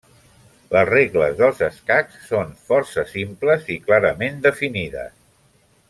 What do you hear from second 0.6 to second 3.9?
Les regles dels escacs són força simples i